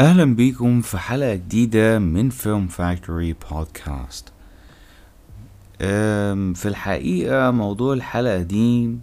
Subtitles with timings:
[0.00, 4.28] أهلا بيكم في حلقة جديدة من فيلم فاكتوري بودكاست
[6.54, 8.96] في الحقيقة موضوع الحلقة دي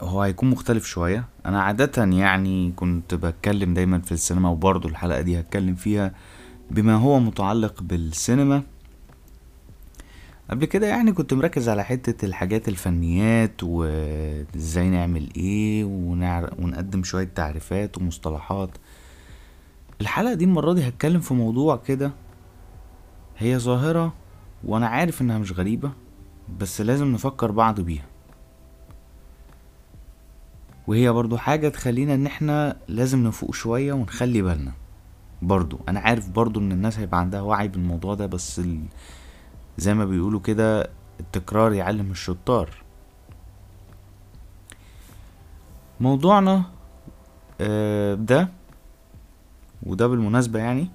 [0.00, 5.40] هو هيكون مختلف شوية أنا عادة يعني كنت بتكلم دايما في السينما وبرضه الحلقة دي
[5.40, 6.12] هتكلم فيها
[6.70, 8.62] بما هو متعلق بالسينما
[10.50, 15.84] قبل كده يعني كنت مركز على حتة الحاجات الفنيات وإزاي نعمل إيه.
[15.84, 18.70] ونقدم شوية تعريفات ومصطلحات
[20.00, 22.12] الحلقة دي المرة دي هتكلم في موضوع كده
[23.38, 24.12] هي ظاهرة
[24.64, 25.92] وأنا عارف إنها مش غريبة
[26.60, 28.04] بس لازم نفكر بعض بيها.
[30.86, 34.72] وهي برضو حاجة تخلينا إن إحنا لازم نفوق شوية ونخلي بالنا.
[35.42, 38.80] برضو أنا عارف برضو إن الناس هيبقى عندها وعي بالموضوع ده بس ال...
[39.78, 40.90] زي ما بيقولوا كده
[41.20, 42.70] التكرار يعلم الشطار.
[46.00, 46.62] موضوعنا
[47.60, 48.48] آه، ده
[49.82, 50.88] وده بالمناسبة يعني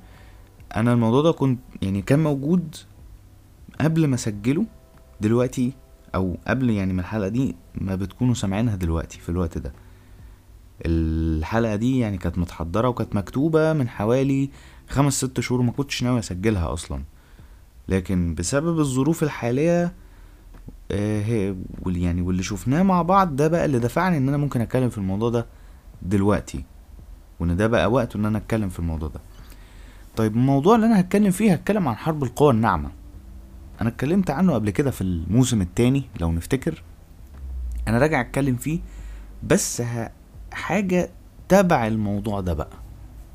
[0.75, 2.75] أنا الموضوع ده كنت يعني كان موجود
[3.81, 4.65] قبل ما أسجله
[5.21, 5.73] دلوقتي
[6.15, 9.73] أو قبل يعني من الحلقة دي ما بتكونوا سامعينها دلوقتي في الوقت ده.
[10.85, 14.49] الحلقة دي يعني كانت متحضرة وكانت مكتوبة من حوالي
[14.89, 17.03] خمس ست شهور وما كنتش ناوي أسجلها أصلا.
[17.87, 19.93] لكن بسبب الظروف الحالية
[20.91, 24.97] آه، يعني واللي شفناه مع بعض ده بقى اللي دفعني إن أنا ممكن أتكلم في
[24.97, 25.45] الموضوع ده
[26.01, 26.65] دلوقتي.
[27.39, 29.19] وإن ده بقى وقته إن أنا أتكلم في الموضوع ده.
[30.15, 32.91] طيب الموضوع اللي أنا هتكلم فيه هتكلم عن حرب القوى الناعمة.
[33.81, 36.83] أنا اتكلمت عنه قبل كده في الموسم التاني لو نفتكر.
[37.87, 38.79] أنا راجع أتكلم فيه
[39.43, 40.11] بس ه...
[40.51, 41.09] حاجة
[41.49, 42.69] تبع الموضوع ده بقى.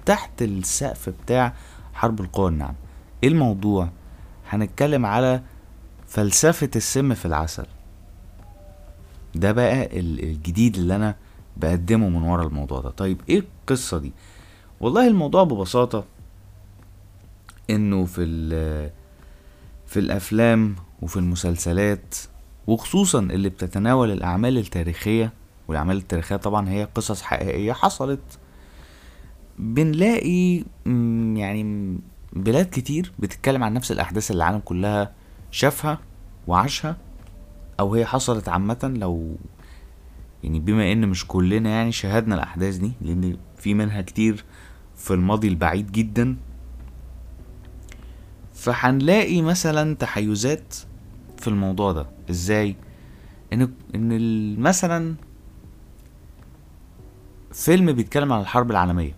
[0.06, 1.52] تحت السقف بتاع
[1.94, 2.74] حرب القوى الناعمة.
[3.22, 3.88] إيه الموضوع؟
[4.50, 5.42] هنتكلم على
[6.06, 7.66] فلسفة السم في العسل.
[9.34, 11.16] ده بقى ال- الجديد اللي أنا
[11.56, 12.90] بقدمه من ورا الموضوع ده.
[12.90, 14.12] طيب إيه القصة دي.
[14.80, 16.04] والله الموضوع ببساطة
[17.70, 18.24] إنه في
[19.86, 22.14] في الأفلام وفي المسلسلات
[22.66, 25.32] وخصوصا اللي بتتناول الأعمال التاريخية
[25.68, 28.38] والأعمال التاريخية طبعا هي قصص حقيقية حصلت.
[29.58, 30.64] بنلاقي
[31.36, 31.98] يعني
[32.32, 35.12] بلاد كتير بتتكلم عن نفس الأحداث اللي العالم كلها
[35.50, 35.98] شافها
[36.46, 36.96] وعاشها
[37.80, 39.36] أو هي حصلت عامة لو
[40.44, 44.44] يعني بما إن مش كلنا يعني شاهدنا الأحداث دي لأن في منها كتير
[44.96, 46.36] في الماضي البعيد جدا
[48.54, 50.74] فهنلاقي مثلا تحيزات
[51.38, 52.06] في الموضوع ده.
[52.30, 52.76] إزاي؟
[53.52, 55.14] إن إن مثلا
[57.52, 59.16] فيلم بيتكلم عن الحرب العالمية.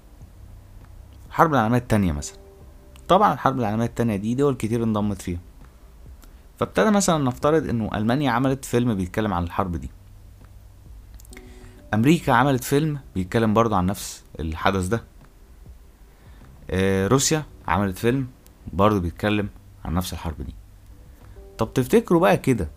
[1.29, 2.37] الحرب العالمية التانية مثلا.
[3.09, 5.41] طبعا الحرب العالمية التانية دي دول كتير انضمت فيها.
[6.59, 9.91] فابتدى مثلا نفترض إنه ألمانيا عملت فيلم بيتكلم عن الحرب دي.
[11.95, 15.05] أمريكا عملت فيلم بيتكلم برضه عن نفس الحدث ده.
[16.71, 18.27] آه، روسيا عملت فيلم
[18.73, 19.49] برضه بيتكلم
[19.85, 20.55] عن نفس الحرب دي.
[21.59, 22.69] طب تفتكروا بقى كده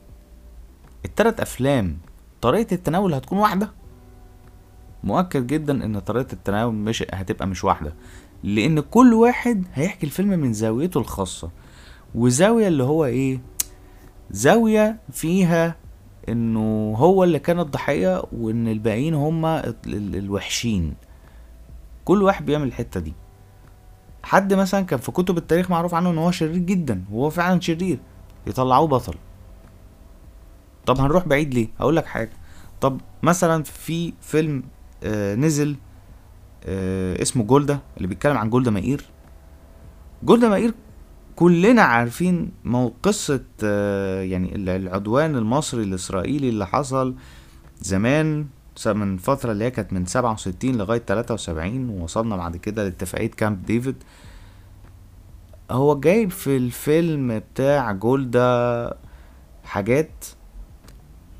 [1.05, 1.97] التلات أفلام
[2.41, 3.71] طريقة التناول هتكون واحدة؟
[5.03, 7.93] مؤكد جدا إن طريقة التناول مش هتبقى مش واحدة
[8.43, 11.49] لأن كل واحد هيحكي الفيلم من زاويته الخاصة
[12.15, 13.39] وزاوية اللي هو إيه؟
[14.31, 15.75] زاوية فيها
[16.29, 20.93] إنه هو اللي كان الضحية وإن الباقيين هما ال- ال- الوحشين.
[22.05, 23.13] كل واحد بيعمل الحتة دي.
[24.23, 27.99] حد مثلا كان في كتب التاريخ معروف عنه إن هو شرير جدا وهو فعلا شرير
[28.47, 29.13] يطلعوه بطل.
[30.85, 32.29] طب هنروح بعيد ليه؟ هقول لك حاجة.
[32.81, 34.63] طب مثلا في فيلم
[35.03, 35.75] آه نزل
[36.65, 39.05] آه اسمه جولدا اللي بيتكلم عن جولدا مائير.
[40.23, 40.73] جولدا مائير
[41.35, 47.15] كلنا عارفين مو قصة آه يعني ال- العدوان المصري الإسرائيلي اللي حصل
[47.81, 48.45] زمان
[48.85, 53.31] من فترة اللي هي كانت من سبعة وستين لغاية تلاتة وسبعين ووصلنا بعد كده لاتفاقية
[53.31, 53.95] كامب ديفيد.
[55.71, 58.93] هو جايب في الفيلم بتاع جولدا
[59.63, 60.25] حاجات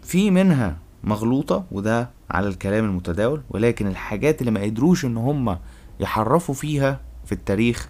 [0.04, 5.58] في منها مغلوطة وده على الكلام المتداول ولكن الحاجات اللي ما قدروش إن هم
[6.00, 7.90] يحرفوا فيها في التاريخ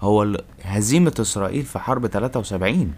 [0.00, 2.92] هو هزيمة إسرائيل في حرب 73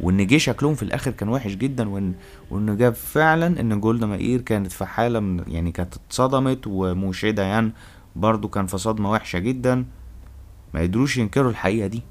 [0.00, 2.14] وإن جه شكلهم في الآخر كان وحش جدا وان
[2.50, 7.72] وإن جاب فعلا إن جولدا مائير كانت في حالة من يعني كانت اتصدمت وموشي ديان
[8.16, 9.84] برضو كان في صدمة وحشة جدا.
[10.74, 12.02] ما قدروش ينكروا الحقيقة دي.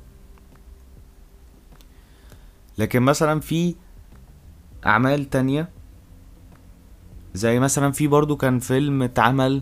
[2.77, 3.75] لكن مثلا في
[4.85, 5.69] أعمال تانية
[7.33, 9.61] زي مثلا في برضو كان فيلم اتعمل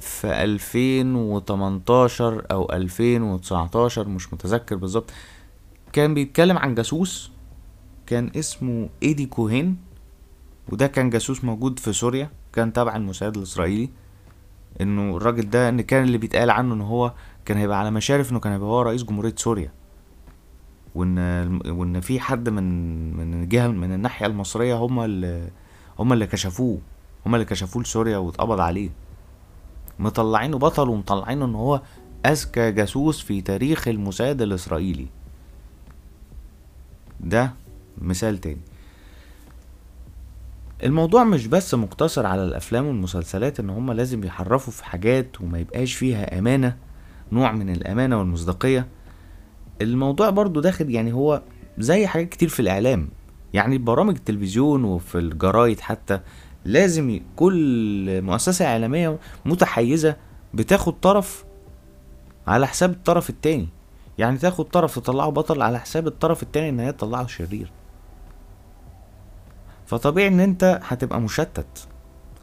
[0.00, 5.10] في 2018 أو 2019 مش متذكر بالظبط.
[5.92, 7.30] كان بيتكلم عن جاسوس
[8.06, 9.76] كان اسمه إيدي كوهين
[10.68, 13.90] وده كان جاسوس موجود في سوريا كان تبع الموساد الإسرائيلي.
[14.80, 17.12] إنه الراجل ده إن كان اللي بيتقال عنه إن هو
[17.44, 19.72] كان هيبقى على مشارف إنه كان هيبقى هو رئيس جمهورية سوريا.
[20.94, 21.18] وإن
[21.70, 22.64] وإن في حد من
[23.16, 25.48] من الجهة من الناحية المصرية هم اللي
[25.98, 26.78] هم اللي كشفوه
[27.26, 28.90] هم اللي كشفوه لسوريا واتقبض عليه.
[29.98, 31.82] مطلعينه بطل ومطلعينه إن هو
[32.26, 35.06] أذكى جاسوس في تاريخ الموساد الإسرائيلي.
[37.20, 37.52] ده
[37.98, 38.60] مثال تاني.
[40.84, 45.94] الموضوع مش بس مقتصر على الأفلام والمسلسلات إن هما لازم يحرفوا في حاجات وما يبقاش
[45.94, 46.76] فيها أمانة
[47.32, 48.86] نوع من الأمانة والمصداقية.
[49.82, 51.42] الموضوع برضو داخل يعني هو
[51.78, 53.08] زي حاجات كتير في الإعلام.
[53.52, 56.20] يعني برامج التلفزيون وفي الجرايد حتى
[56.64, 60.16] لازم كل مؤسسة إعلامية متحيزة
[60.54, 61.44] بتاخد طرف
[62.46, 63.68] على حساب الطرف التاني.
[64.18, 67.70] يعني تاخد طرف تطلعه بطل على حساب الطرف التاني إن هي تطلعه شرير.
[69.86, 71.88] فطبيعي إن أنت هتبقى مشتت.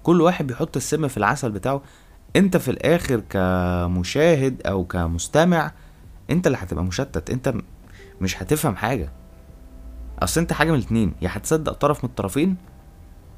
[0.03, 1.81] كل واحد بيحط السم في العسل بتاعه.
[2.35, 5.71] أنت في الآخر كمشاهد أو كمستمع
[6.29, 7.29] أنت اللي هتبقى مشتت.
[7.29, 7.53] أنت
[8.21, 9.11] مش هتفهم حاجة.
[10.19, 11.13] أصل أنت حاجة من الاتنين.
[11.21, 12.55] يا هتصدق طرف من الطرفين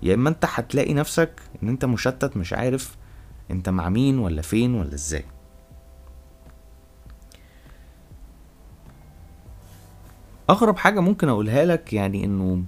[0.04, 1.32] يا إما أنت هتلاقي نفسك
[1.64, 2.98] إن أنت مشتت مش عارف
[3.52, 5.26] أنت مع مين ولا فين ولا إزاي.
[10.50, 12.64] أغرب حاجة ممكن أقولها لك يعني إنه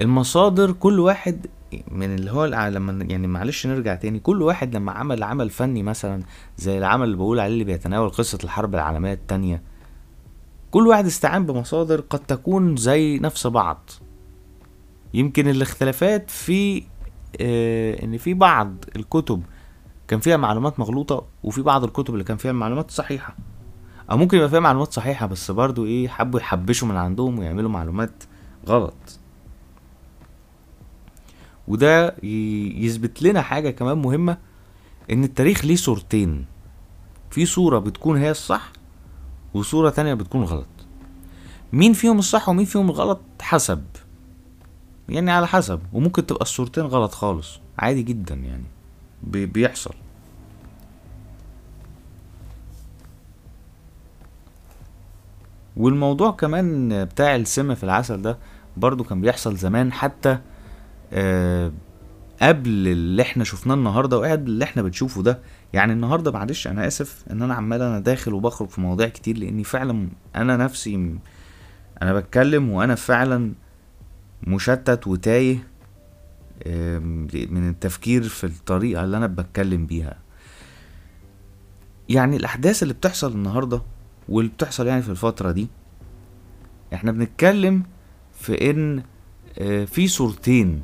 [0.00, 1.46] المصادر كل واحد
[1.90, 6.22] من اللي هو لما يعني معلش نرجع تاني كل واحد لما عمل عمل فني مثلا
[6.56, 9.62] زي العمل اللي بقول عليه اللي بيتناول قصة الحرب العالمية التانية
[10.70, 13.90] كل واحد استعان بمصادر قد تكون زي نفس بعض.
[15.14, 16.84] يمكن الاختلافات في
[17.40, 19.42] آه إن في بعض الكتب
[20.08, 23.36] كان فيها معلومات مغلوطة وفي بعض الكتب اللي كان فيها معلومات صحيحة.
[24.10, 28.24] أو ممكن يبقى فيها معلومات صحيحة بس برضو إيه حبوا يحبشوا من عندهم ويعملوا معلومات
[28.68, 29.18] غلط.
[31.68, 34.38] وده يثبت لنا حاجة كمان مهمة
[35.10, 36.46] إن التاريخ ليه صورتين.
[37.30, 38.72] في صورة بتكون هي الصح
[39.54, 40.66] وصورة تانية بتكون غلط.
[41.72, 43.84] مين فيهم الصح ومين فيهم الغلط حسب.
[45.08, 45.80] يعني على حسب.
[45.92, 47.60] وممكن تبقى الصورتين غلط خالص.
[47.78, 48.64] عادي جدا يعني.
[49.22, 49.94] بي- بيحصل.
[55.76, 58.38] والموضوع كمان بتاع السم في العسل ده
[58.76, 60.38] برضو كان بيحصل زمان حتى
[61.12, 61.72] آه،
[62.42, 65.38] قبل اللي إحنا شفناه النهارده وقبل اللي إحنا بنشوفه ده.
[65.72, 69.64] يعني النهارده معلش أنا آسف إن أنا عمال أنا داخل وبخرج في مواضيع كتير لأني
[69.64, 71.16] فعلا أنا نفسي
[72.02, 73.52] أنا بتكلم وأنا فعلا
[74.46, 75.66] مشتت وتايه
[77.50, 80.18] من التفكير في الطريقة اللي أنا بتكلم بيها.
[82.08, 83.82] يعني الأحداث اللي بتحصل النهارده
[84.28, 85.68] واللي بتحصل يعني في الفترة دي
[86.94, 87.82] إحنا بنتكلم
[88.32, 89.02] في إن
[89.58, 90.82] آه، في صورتين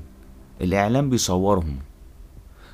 [0.61, 1.79] الإعلام بيصورهم.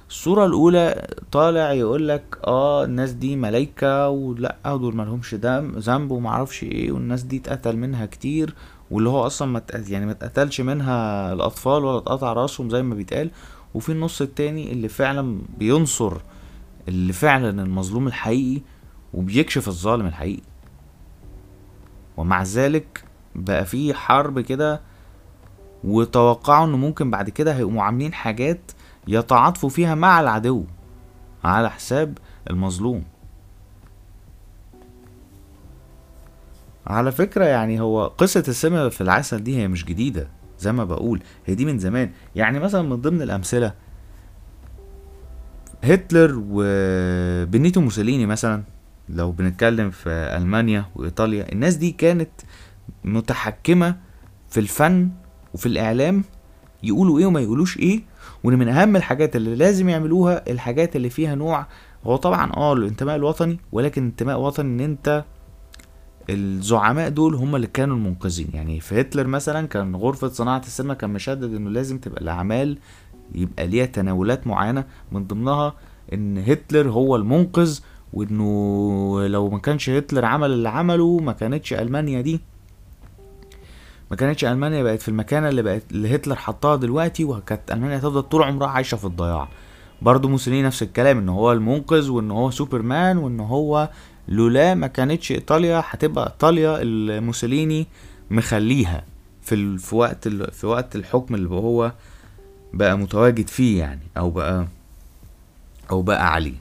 [0.08, 6.62] الصورة الأولى طالع يقول لك آه الناس دي ملايكة ولا دول مالهمش دم ذنب ومعرفش
[6.62, 8.54] إيه والناس دي اتقتل منها كتير
[8.90, 13.30] واللي هو أصلا ما يعني ما اتقتلش منها الأطفال ولا اتقطع رأسهم زي ما بيتقال.
[13.74, 16.16] وفي النص التاني اللي فعلا بينصر
[16.88, 18.62] اللي فعلا المظلوم الحقيقي
[19.14, 20.42] وبيكشف الظالم الحقيقي.
[22.16, 23.04] ومع ذلك
[23.34, 24.80] بقى في حرب كده
[25.84, 28.60] وتوقعوا إنه ممكن بعد كده هيقوموا عاملين حاجات
[29.08, 30.64] يتعاطفوا فيها مع العدو
[31.44, 32.18] على حساب
[32.50, 33.04] المظلوم.
[36.86, 41.20] على فكرة يعني هو قصة السم في العسل دي هي مش جديدة زي ما بقول
[41.46, 42.10] هي دي من زمان.
[42.36, 43.72] يعني مثلا من ضمن الأمثلة
[45.84, 48.62] هتلر وبنيتو موسوليني مثلا
[49.08, 52.30] لو بنتكلم في ألمانيا وإيطاليا الناس دي كانت
[53.04, 53.96] متحكمة
[54.48, 55.10] في الفن
[55.54, 56.24] وفي الإعلام
[56.82, 58.00] يقولوا إيه وما يقولوش إيه.
[58.44, 61.66] وإن من أهم الحاجات اللي لازم يعملوها الحاجات اللي فيها نوع
[62.04, 65.24] هو طبعا آه الانتماء الوطني ولكن انتماء وطني إن أنت
[66.30, 68.48] الزعماء دول هم اللي كانوا المنقذين.
[68.54, 72.78] يعني في هتلر مثلا كان غرفة صناعة السينما كان مشدد إنه لازم تبقى الأعمال
[73.34, 75.74] يبقى ليها تناولات معينة من ضمنها
[76.12, 77.78] إن هتلر هو المنقذ
[78.12, 82.40] وإنه لو ما كانش هتلر عمل اللي عمله ما كانتش ألمانيا دي.
[84.10, 88.22] ما كانتش ألمانيا بقت في المكانة اللي بقت اللي هتلر حطها دلوقتي وكانت ألمانيا هتفضل
[88.22, 89.48] طول عمرها عايشة في الضياع.
[90.02, 93.88] برضه موسوليني نفس الكلام إن هو المنقذ وإن هو سوبرمان وإن هو
[94.28, 97.86] لولا ما كانتش إيطاليا هتبقى إيطاليا اللي موسوليني
[98.30, 99.04] مخليها
[99.42, 99.78] في.
[99.78, 100.28] في وقت.
[100.28, 101.92] في وقت الحكم اللي هو
[102.72, 104.66] بقى متواجد فيه يعني أو بقى
[105.90, 106.54] أو بقى عليه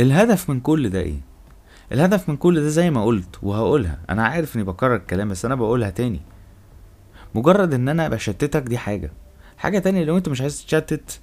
[0.00, 1.20] الهدف من كل ده إيه
[1.92, 5.54] الهدف من كل ده زي ما قلت وهقولها أنا عارف إني بكرر الكلام بس أنا
[5.54, 6.20] بقولها تاني
[7.34, 9.10] مجرد إن أنا بشتتك دي حاجة
[9.58, 11.20] حاجة تانية لو أنت مش عايز تتشتت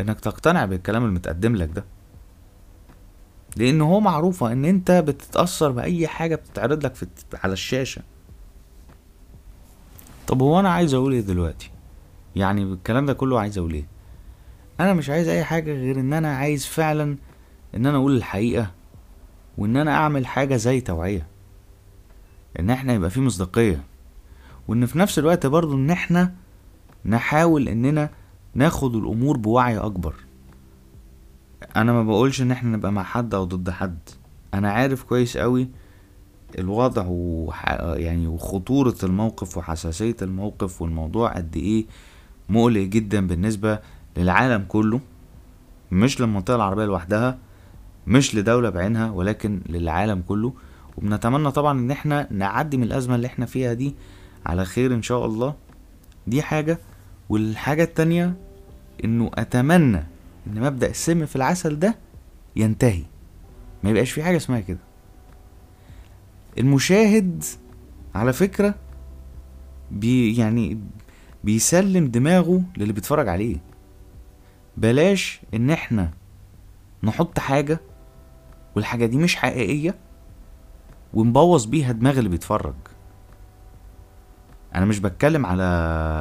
[0.00, 1.84] إنك تقتنع بالكلام المتقدم لك ده.
[3.56, 8.02] لأن هو معروفة إن أنت بتتأثر بأي حاجة بتتعرض لك في على الشاشة.
[10.26, 11.70] طب هو أنا عايز أقول إيه دلوقتي؟
[12.36, 13.84] يعني بالكلام ده كله عايز أقول إيه؟
[14.80, 17.16] أنا مش عايز أي حاجة غير إن أنا عايز فعلا
[17.74, 18.70] إن أنا أقول الحقيقة
[19.58, 21.26] وإن أنا أعمل حاجة زي توعية.
[22.60, 23.84] إن إحنا يبقى في مصداقية.
[24.68, 26.34] وإن في نفس الوقت برضو إن إحنا
[27.04, 28.10] نحاول إننا
[28.54, 30.14] ناخد الأمور بوعي أكبر.
[31.76, 33.98] أنا ما بقولش إن إحنا نبقى مع حد أو ضد حد.
[34.54, 35.68] أنا عارف كويس قوي
[36.58, 37.64] الوضع وح...
[37.80, 41.86] يعني وخطورة الموقف وحساسية الموقف والموضوع قد إيه
[42.48, 43.78] مقلق جدا بالنسبة
[44.16, 45.00] للعالم كله
[45.92, 47.38] مش للمنطقة العربية لوحدها
[48.06, 50.52] مش لدولة بعينها ولكن للعالم كله.
[50.98, 53.94] وبنتمنى طبعا إن إحنا نعدي من الأزمة اللي إحنا فيها دي
[54.46, 55.54] على خير إن شاء الله.
[56.26, 56.78] دي حاجة
[57.30, 58.34] والحاجة التانية
[59.04, 60.04] إنه أتمنى
[60.46, 61.94] إن مبدأ السم في العسل ده
[62.56, 63.02] ينتهي.
[63.84, 64.78] ما يبقاش في حاجة اسمها كده.
[66.58, 67.44] المشاهد
[68.14, 68.74] على فكرة
[69.90, 70.78] بي يعني
[71.44, 73.56] بيسلم دماغه للي بيتفرج عليه.
[74.76, 76.10] بلاش إن إحنا
[77.02, 77.80] نحط حاجة
[78.76, 79.94] والحاجة دي مش حقيقية
[81.14, 82.74] ونبوظ بيها دماغ اللي بيتفرج.
[84.74, 85.62] أنا مش بتكلم على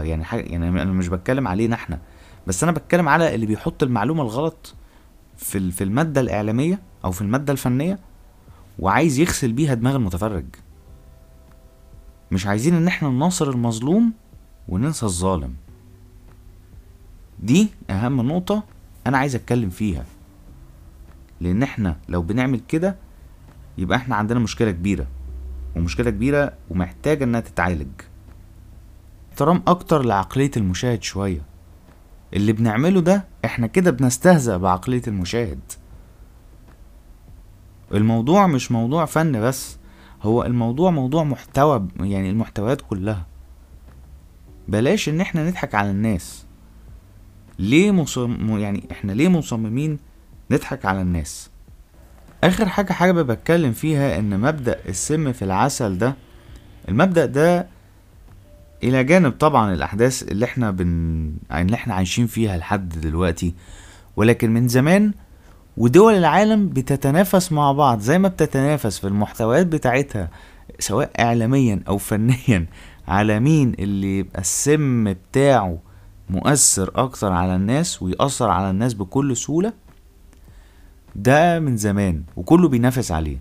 [0.04, 2.00] يعني حاجة يعني أنا مش بتكلم علينا إحنا
[2.48, 4.76] بس أنا بتكلم على اللي بيحط المعلومة الغلط
[5.38, 8.00] في في المادة الإعلامية أو في المادة الفنية
[8.80, 10.46] وعايز يغسل بيها دماغ المتفرج.
[12.32, 14.14] مش عايزين إن إحنا نناصر المظلوم
[14.68, 15.56] وننسى الظالم.
[17.40, 18.64] دي أهم نقطة
[19.08, 20.06] أنا عايز أتكلم فيها.
[21.42, 22.96] لأن إحنا لو بنعمل كده
[23.78, 25.08] يبقى إحنا عندنا مشكلة كبيرة
[25.76, 27.88] ومشكلة كبيرة ومحتاجة إنها تتعالج.
[29.40, 31.42] احترام أكتر لعقلية المشاهد شوية.
[32.34, 35.60] اللي بنعمله ده إحنا كده بنستهزأ بعقلية المشاهد.
[37.94, 39.78] الموضوع مش موضوع فن بس
[40.24, 43.26] هو الموضوع موضوع محتوى يعني المحتويات كلها.
[44.68, 46.46] بلاش إن إحنا نضحك على الناس.
[47.60, 50.00] ليه مصم يعني إحنا ليه مصممين
[50.52, 51.50] نضحك على الناس؟
[52.44, 56.16] آخر حاجة حابب أتكلم فيها إن مبدأ السم في العسل ده
[56.90, 57.79] المبدأ ده
[58.84, 60.88] إلى جانب طبعا الأحداث اللي إحنا بن
[61.52, 63.54] اللي إحنا عايشين فيها لحد دلوقتي.
[64.16, 65.14] ولكن من زمان
[65.78, 68.00] ودول العالم بتتنافس مع بعض.
[68.00, 70.30] زي ما بتتنافس في المحتويات بتاعتها
[70.80, 72.66] سواء اعلاميا أو فنيا
[73.08, 75.78] على مين اللي يبقى السم بتاعه
[76.30, 79.74] مؤثر أكتر على الناس ويأثر على الناس بكل سهولة؟
[81.16, 83.38] ده من زمان وكله بينافس عليه.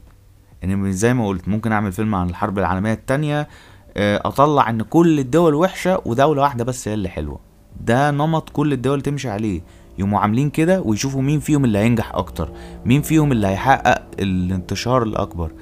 [0.63, 3.49] يعني زي ما قلت ممكن أعمل فيلم عن الحرب العالمية التانية
[3.97, 7.41] أطلع إن كل الدول وحشة ودولة واحدة بس هي اللي حلوة.
[7.81, 9.63] ده نمط كل الدول تمشي عليه.
[9.99, 12.53] يقوموا عاملين كده ويشوفوا مين فيهم اللي هينجح أكتر.
[12.85, 15.53] مين فيهم اللي هيحقق الانتشار الأكبر.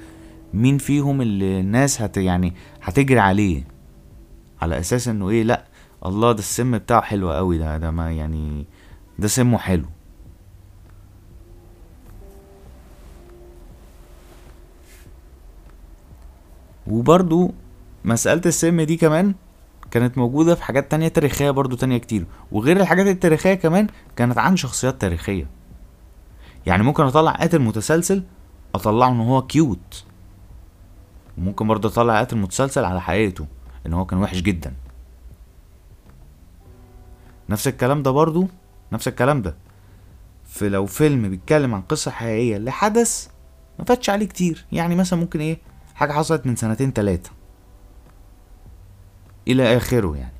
[0.53, 3.67] مين فيهم اللي الناس هت يعني هتجري عليه.
[4.61, 5.65] على أساس إنه إيه؟ لأ
[6.05, 7.57] الله ده السم بتاعه حلو قوي.
[7.57, 8.65] ده ده ما يعني
[9.19, 9.85] ده سمه حلو.
[16.87, 17.51] وبرضو
[18.05, 19.35] مسألة السم دي كمان
[19.91, 22.25] كانت موجودة في حاجات تانية تاريخية برضو تانية كتير.
[22.51, 25.47] وغير الحاجات التاريخية كمان كانت عن شخصيات تاريخية.
[26.65, 28.23] يعني ممكن أطلع قاتل متسلسل
[28.75, 30.05] أطلعه إن هو كيوت
[31.37, 33.47] وممكن برضه أطلع قاتل متسلسل على حقيقته
[33.85, 34.73] إن هو كان وحش جدا.
[37.49, 38.47] نفس الكلام ده برضو
[38.91, 39.55] نفس الكلام ده.
[40.45, 43.27] في لو فيلم بيتكلم عن قصة حقيقية لحدث
[43.79, 44.65] ما فاتش عليه كتير.
[44.71, 45.59] يعني مثلا ممكن إيه
[45.95, 47.36] حاجة حصلت من سنتين تلاتة.
[49.47, 50.33] إلى آخره يعني.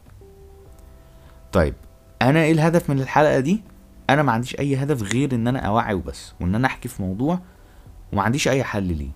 [1.52, 1.74] طيب
[2.22, 3.62] أنا إيه الهدف من الحلقة دي؟
[4.10, 7.40] أنا ما عنديش أي هدف غير إن أنا أوعي وبس وإن أنا أحكي في موضوع
[8.14, 9.10] وما عنديش أي حل ليه.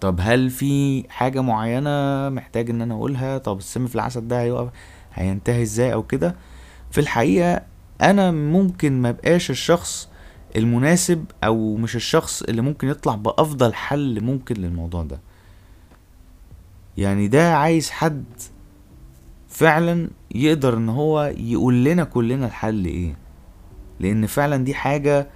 [0.00, 4.68] طب هل في حاجة معينة محتاج إن أنا أقولها؟ طب السم في العسل ده هيقف
[5.14, 6.34] هينتهي إزاي أو كده؟
[6.90, 7.62] في الحقيقة
[8.00, 10.08] أنا ممكن ما بقاش الشخص
[10.56, 15.20] المناسب أو مش الشخص اللي ممكن يطلع بأفضل حل ممكن للموضوع ده.
[16.98, 18.24] يعني ده عايز حد
[19.48, 23.16] فعلا يقدر إن هو يقول لنا كلنا الحل إيه.
[24.00, 25.28] لأن فعلا دي حاجة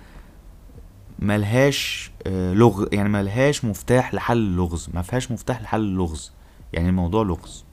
[1.18, 6.32] ملهاش لغز يعني ملهاش مفتاح لحل اللغز ما فيهاش مفتاح لحل اللغز
[6.72, 7.64] يعني الموضوع لغز.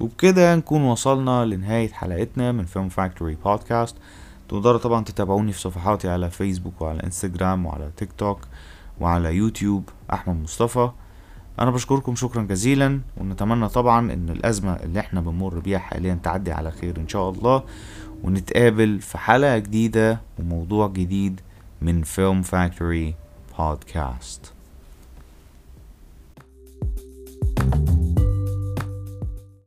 [0.00, 3.96] وبكده نكون وصلنا لنهاية حلقتنا من فيلم فاكتوري بودكاست
[4.48, 8.40] تقدروا طبعا تتابعوني في صفحاتي على فيسبوك وعلى انستجرام وعلى تيك توك
[9.00, 10.90] وعلى يوتيوب أحمد مصطفى.
[11.60, 16.70] أنا بشكركم شكرا جزيلا ونتمنى طبعا إن الأزمة اللي إحنا بنمر بيها حاليا تعدي على
[16.70, 17.62] خير إن شاء الله
[18.24, 21.40] ونتقابل في حلقة جديدة وموضوع جديد
[21.82, 23.14] من فيلم فاكتوري
[23.58, 24.52] بودكاست
[27.70, 27.97] thank you